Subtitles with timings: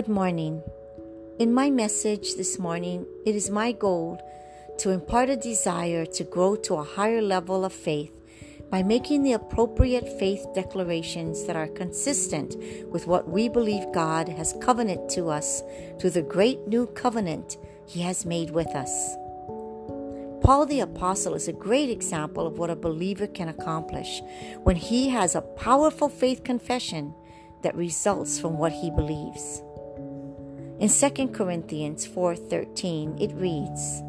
[0.00, 0.62] Good morning.
[1.38, 4.18] In my message this morning, it is my goal
[4.78, 8.10] to impart a desire to grow to a higher level of faith
[8.70, 12.56] by making the appropriate faith declarations that are consistent
[12.90, 15.62] with what we believe God has covenanted to us
[16.00, 18.90] through the great new covenant He has made with us.
[20.42, 24.22] Paul the Apostle is a great example of what a believer can accomplish
[24.62, 27.12] when he has a powerful faith confession
[27.60, 29.62] that results from what he believes.
[30.80, 34.02] In 2 Corinthians 4:13 it reads,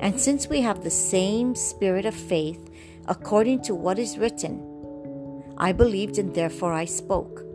[0.00, 2.58] "And since we have the same spirit of faith
[3.06, 4.60] according to what is written,
[5.56, 7.46] I believed and therefore I spoke.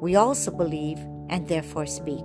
[0.00, 2.24] We also believe and therefore speak."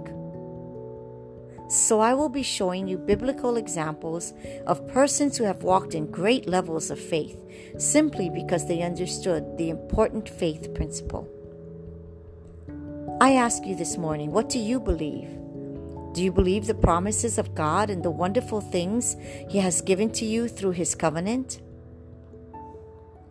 [1.67, 4.33] So I will be showing you biblical examples
[4.65, 7.37] of persons who have walked in great levels of faith
[7.77, 11.27] simply because they understood the important faith principle.
[13.21, 15.29] I ask you this morning, what do you believe?
[16.17, 19.15] Do you believe the promises of God and the wonderful things
[19.47, 21.61] He has given to you through His covenant?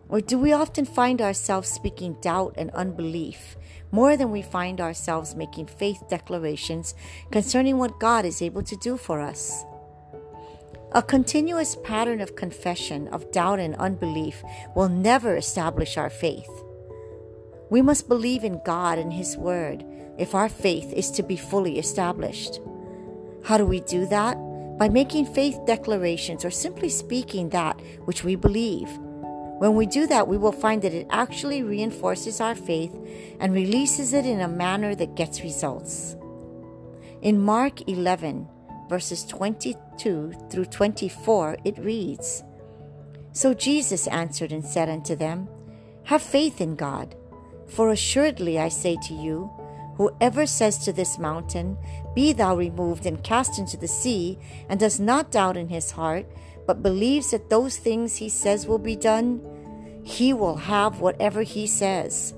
[0.07, 3.57] Or do we often find ourselves speaking doubt and unbelief
[3.91, 6.95] more than we find ourselves making faith declarations
[7.29, 9.65] concerning what God is able to do for us?
[10.93, 14.41] A continuous pattern of confession of doubt and unbelief
[14.77, 16.63] will never establish our faith.
[17.69, 19.83] We must believe in God and His Word
[20.17, 22.61] if our faith is to be fully established.
[23.47, 24.35] How do we do that?
[24.77, 28.89] By making faith declarations or simply speaking that which we believe.
[29.59, 32.93] When we do that, we will find that it actually reinforces our faith
[33.39, 36.17] and releases it in a manner that gets results.
[37.21, 38.49] In Mark 11,
[38.89, 42.43] verses 22 through 24, it reads
[43.31, 45.47] So Jesus answered and said unto them,
[46.03, 47.15] Have faith in God,
[47.69, 49.49] for assuredly I say to you,
[49.97, 51.77] Whoever says to this mountain,
[52.13, 54.37] Be thou removed and cast into the sea,
[54.69, 56.27] and does not doubt in his heart,
[56.67, 59.41] but believes that those things he says will be done,
[60.03, 62.35] he will have whatever he says.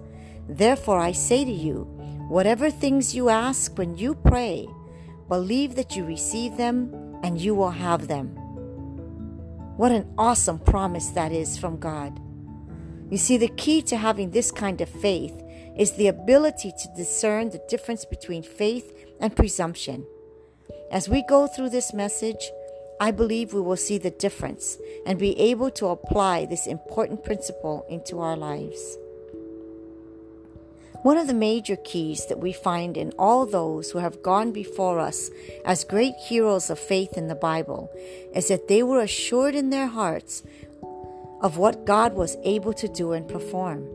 [0.47, 1.83] Therefore I say to you,
[2.29, 4.67] whatever things you ask when you pray,
[5.27, 6.93] believe that you receive them
[7.23, 8.27] and you will have them.
[9.75, 12.19] What an awesome promise that is from God.
[13.09, 15.43] You see, the key to having this kind of faith
[15.79, 20.05] is the ability to discern the difference between faith and presumption.
[20.91, 22.51] As we go through this message,
[22.99, 27.85] I believe we will see the difference and be able to apply this important principle
[27.89, 28.97] into our lives.
[31.03, 34.99] One of the major keys that we find in all those who have gone before
[34.99, 35.31] us
[35.63, 37.89] as great heroes of faith in the Bible
[38.35, 40.43] is that they were assured in their hearts
[41.39, 43.87] of what God was able to do and perform.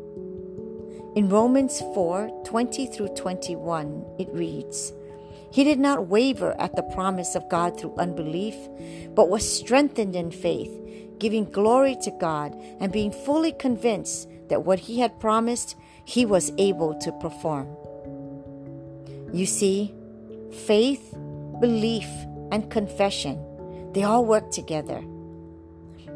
[1.16, 4.92] In Romans 4 20 through 21, it reads,
[5.52, 8.56] He did not waver at the promise of God through unbelief,
[9.14, 10.72] but was strengthened in faith,
[11.20, 16.50] giving glory to God and being fully convinced that what he had promised, he was
[16.58, 17.68] able to perform.
[19.32, 19.94] You see,
[20.66, 21.14] faith,
[21.60, 22.08] belief,
[22.50, 23.38] and confession,
[23.92, 25.00] they all work together.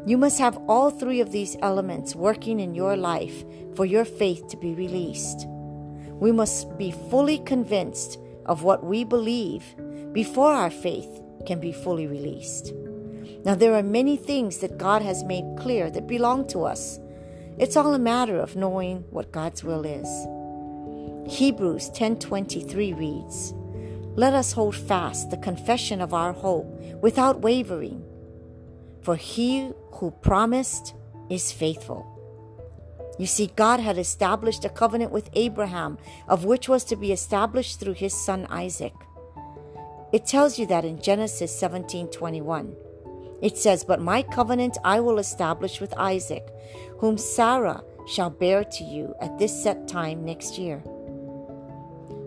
[0.09, 4.47] You must have all three of these elements working in your life for your faith
[4.47, 5.45] to be released.
[6.19, 8.17] We must be fully convinced
[8.47, 9.63] of what we believe
[10.11, 12.73] before our faith can be fully released.
[13.45, 16.99] Now, there are many things that God has made clear that belong to us.
[17.59, 20.09] It's all a matter of knowing what God's will is.
[21.31, 23.53] Hebrews 10:23 reads,
[24.15, 26.65] "Let us hold fast the confession of our hope
[26.99, 28.01] without wavering,
[29.01, 30.93] for he who promised
[31.29, 32.05] is faithful.
[33.17, 37.79] You see, God had established a covenant with Abraham, of which was to be established
[37.79, 38.93] through his son Isaac.
[40.11, 42.75] It tells you that in Genesis 17:21.
[43.41, 46.47] It says, "But my covenant I will establish with Isaac,
[46.97, 50.83] whom Sarah shall bear to you at this set time next year."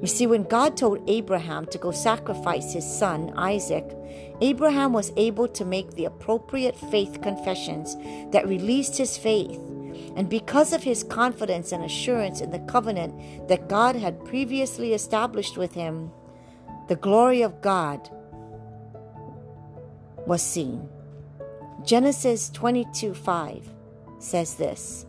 [0.03, 3.87] You see, when God told Abraham to go sacrifice his son, Isaac,
[4.41, 7.95] Abraham was able to make the appropriate faith confessions
[8.33, 9.61] that released his faith.
[10.17, 15.57] And because of his confidence and assurance in the covenant that God had previously established
[15.57, 16.11] with him,
[16.89, 18.11] the glory of God
[20.27, 20.89] was seen.
[21.85, 23.69] Genesis 22 5
[24.19, 25.07] says this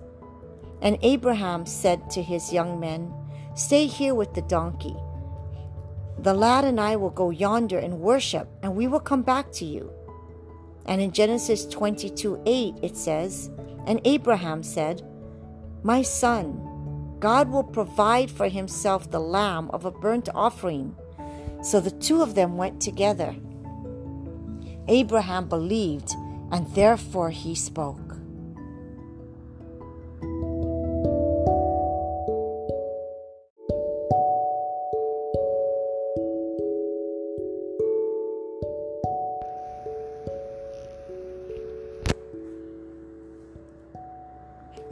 [0.84, 3.12] And Abraham said to his young men,
[3.56, 4.96] Stay here with the donkey.
[6.18, 9.66] The lad and I will go yonder and worship, and we will come back to
[9.66, 9.92] you.
[10.86, 13.52] And in Genesis 22 8, it says,
[13.86, 15.04] And Abraham said,
[15.84, 20.96] My son, God will provide for himself the lamb of a burnt offering.
[21.62, 23.36] So the two of them went together.
[24.88, 26.14] Abraham believed,
[26.52, 28.13] and therefore he spoke.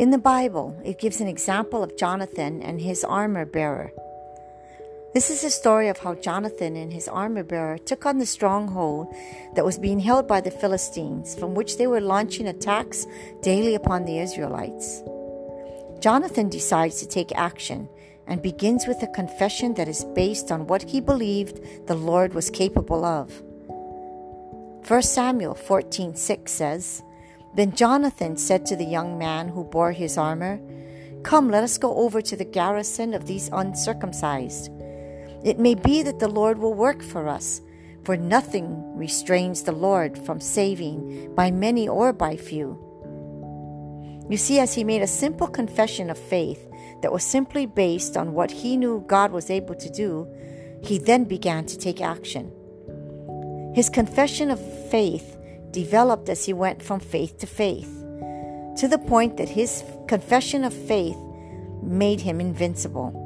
[0.01, 3.91] In the Bible, it gives an example of Jonathan and his armor bearer.
[5.13, 9.13] This is a story of how Jonathan and his armor bearer took on the stronghold
[9.53, 13.05] that was being held by the Philistines, from which they were launching attacks
[13.43, 15.03] daily upon the Israelites.
[15.99, 17.87] Jonathan decides to take action
[18.25, 22.49] and begins with a confession that is based on what he believed the Lord was
[22.49, 23.43] capable of.
[24.87, 27.03] 1 Samuel 14:6 says,
[27.55, 30.59] then Jonathan said to the young man who bore his armor,
[31.23, 34.71] Come, let us go over to the garrison of these uncircumcised.
[35.43, 37.61] It may be that the Lord will work for us,
[38.03, 42.79] for nothing restrains the Lord from saving by many or by few.
[44.29, 46.67] You see, as he made a simple confession of faith
[47.01, 50.27] that was simply based on what he knew God was able to do,
[50.83, 52.51] he then began to take action.
[53.75, 55.37] His confession of faith
[55.71, 57.89] developed as he went from faith to faith,
[58.77, 61.17] to the point that his confession of faith
[61.81, 63.17] made him invincible.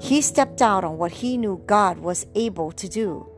[0.00, 3.28] He stepped out on what he knew God was able to do.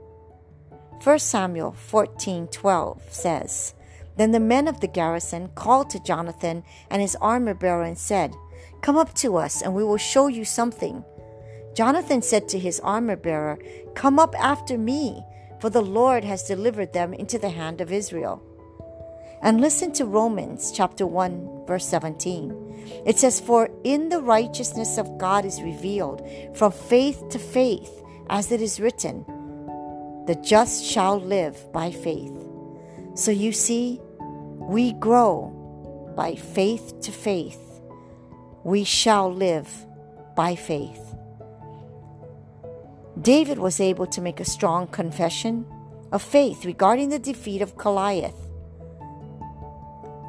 [1.02, 3.74] 1 Samuel 14:12 says,
[4.16, 8.32] Then the men of the garrison called to Jonathan and his armor bearer and said,
[8.82, 11.04] Come up to us, and we will show you something.
[11.74, 13.58] Jonathan said to his armor bearer,
[13.94, 15.24] Come up after me,
[15.62, 18.42] for the Lord has delivered them into the hand of Israel.
[19.42, 23.04] And listen to Romans chapter 1 verse 17.
[23.06, 28.50] It says for in the righteousness of God is revealed from faith to faith as
[28.50, 29.24] it is written
[30.26, 32.36] the just shall live by faith.
[33.14, 34.00] So you see
[34.58, 37.80] we grow by faith to faith.
[38.64, 39.70] We shall live
[40.34, 41.11] by faith.
[43.22, 45.64] David was able to make a strong confession
[46.10, 48.48] of faith regarding the defeat of Goliath.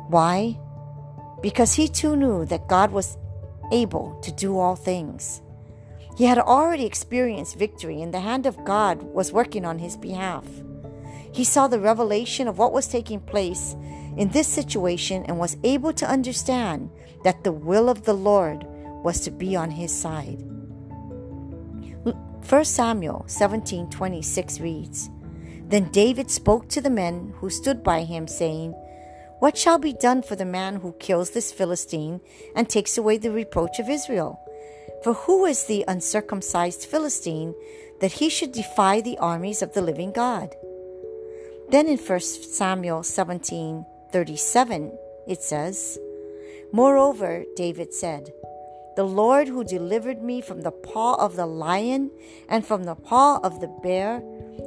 [0.09, 0.59] Why?
[1.41, 3.17] Because he too knew that God was
[3.71, 5.41] able to do all things.
[6.15, 10.45] He had already experienced victory, and the hand of God was working on his behalf.
[11.31, 13.75] He saw the revelation of what was taking place
[14.17, 16.91] in this situation and was able to understand
[17.23, 18.63] that the will of the Lord
[19.03, 20.43] was to be on his side.
[22.49, 25.09] 1 Samuel 17:26 reads,
[25.69, 28.73] Then David spoke to the men who stood by him, saying,
[29.39, 32.19] What shall be done for the man who kills this Philistine
[32.55, 34.39] and takes away the reproach of Israel?
[35.03, 37.55] For who is the uncircumcised Philistine
[38.01, 40.53] that he should defy the armies of the living God?
[41.69, 44.91] Then in 1 Samuel 17:37
[45.27, 45.97] it says,
[46.73, 48.33] Moreover, David said,
[48.95, 52.11] the Lord who delivered me from the paw of the lion
[52.47, 54.21] and from the paw of the bear,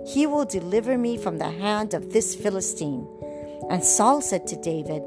[0.07, 3.07] he will deliver me from the hand of this Philistine.
[3.71, 5.03] And Saul said to David,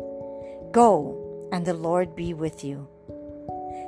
[0.71, 2.87] Go, and the Lord be with you.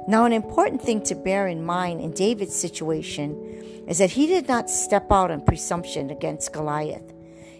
[0.08, 4.48] Now, an important thing to bear in mind in David's situation is that he did
[4.48, 7.14] not step out in presumption against Goliath.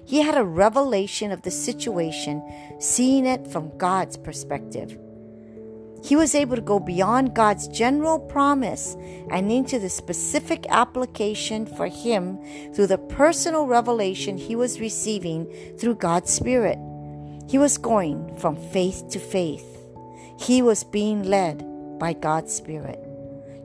[0.04, 2.42] He had a revelation of the situation,
[2.80, 4.98] seeing it from God's perspective.
[6.04, 8.96] He was able to go beyond God's general promise
[9.30, 12.40] and into the specific application for him
[12.74, 15.46] through the personal revelation he was receiving
[15.78, 16.80] through God's Spirit.
[17.48, 19.66] He was going from faith to faith.
[20.40, 21.64] He was being led
[22.00, 23.00] by God's Spirit.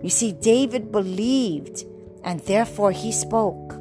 [0.02, 1.85] You see, David believed
[2.23, 3.75] and therefore he spoke.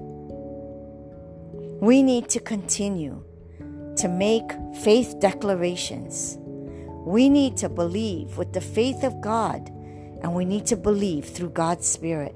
[1.81, 3.21] We need to continue
[3.97, 4.49] to make
[4.81, 6.37] faith declarations
[7.05, 9.69] we need to believe with the faith of God,
[10.23, 12.35] and we need to believe through God's Spirit.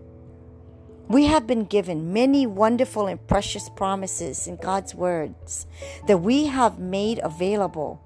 [1.07, 5.65] We have been given many wonderful and precious promises in God's words
[6.05, 7.99] that we have made available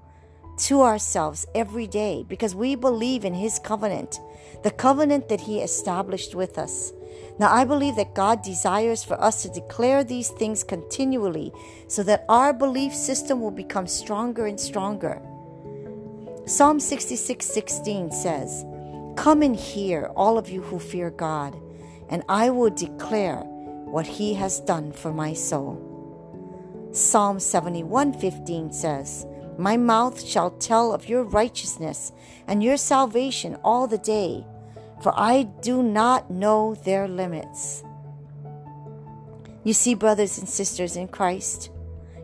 [0.56, 4.18] to ourselves every day because we believe in His covenant,
[4.62, 6.94] the covenant that He established with us.
[7.38, 11.52] Now, I believe that God desires for us to declare these things continually
[11.88, 15.20] so that our belief system will become stronger and stronger.
[16.46, 18.66] Psalm 66:16 says,
[19.16, 21.56] "Come and hear, all of you who fear God,
[22.10, 23.42] and I will declare
[23.86, 25.78] what he has done for my soul."
[26.92, 32.12] Psalm 71:15 says, "My mouth shall tell of your righteousness
[32.46, 34.46] and your salvation all the day,
[35.00, 37.82] for I do not know their limits."
[39.62, 41.70] You see, brothers and sisters in Christ,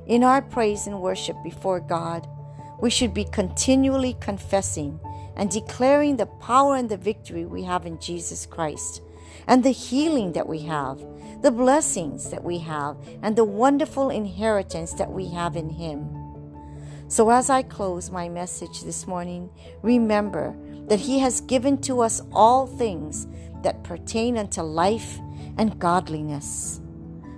[0.06, 2.28] in our praise and worship before God,
[2.80, 4.98] we should be continually confessing
[5.36, 9.02] and declaring the power and the victory we have in Jesus Christ,
[9.46, 10.98] and the healing that we have,
[11.42, 16.08] the blessings that we have, and the wonderful inheritance that we have in Him.
[17.08, 19.50] So, as I close my message this morning,
[19.82, 20.54] remember
[20.88, 23.26] that He has given to us all things
[23.62, 25.18] that pertain unto life
[25.58, 26.80] and godliness.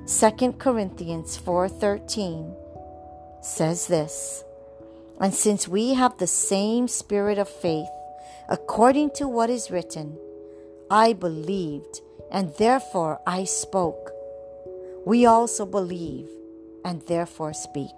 [0.06, 2.54] 2 Corinthians 4:13
[3.40, 4.44] says this,
[5.22, 7.88] and since we have the same spirit of faith,
[8.48, 10.18] according to what is written,
[10.90, 12.00] I believed,
[12.32, 14.10] and therefore I spoke.
[15.06, 16.28] We also believe,
[16.84, 17.94] and therefore speak.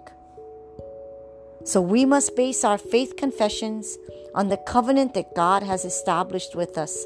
[1.63, 3.97] So we must base our faith confessions
[4.35, 7.05] on the covenant that God has established with us,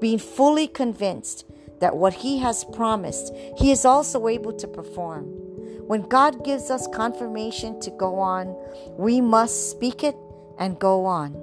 [0.00, 1.44] being fully convinced
[1.78, 5.49] that what He has promised, He is also able to perform.
[5.90, 8.56] When God gives us confirmation to go on,
[8.96, 10.14] we must speak it
[10.56, 11.34] and go on.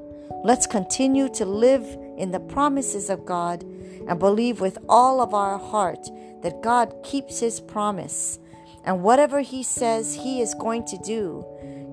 [0.45, 1.83] Let's continue to live
[2.17, 3.63] in the promises of God
[4.07, 6.07] and believe with all of our heart
[6.43, 8.39] that God keeps His promise.
[8.85, 11.45] And whatever He says He is going to do,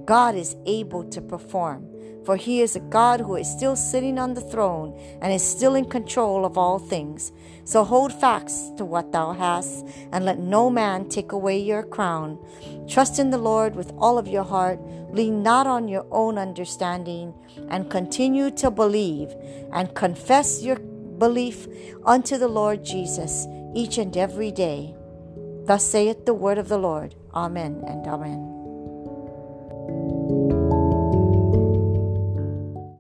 [0.05, 1.89] God is able to perform
[2.25, 5.75] for he is a God who is still sitting on the throne and is still
[5.75, 7.33] in control of all things.
[7.65, 12.39] So hold fast to what thou hast, and let no man take away your crown.
[12.89, 17.35] Trust in the Lord with all of your heart, lean not on your own understanding,
[17.69, 19.35] and continue to believe
[19.73, 21.67] and confess your belief
[22.05, 24.95] unto the Lord Jesus each and every day.
[25.65, 27.15] Thus saith the word of the Lord.
[27.35, 28.54] Amen and amen.